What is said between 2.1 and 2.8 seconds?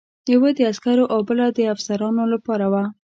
لپاره